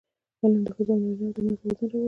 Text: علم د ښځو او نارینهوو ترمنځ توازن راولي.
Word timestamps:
علم 0.41 0.59
د 0.65 0.67
ښځو 0.75 0.91
او 0.93 0.99
نارینهوو 1.03 1.35
ترمنځ 1.35 1.57
توازن 1.61 1.87
راولي. 1.89 1.97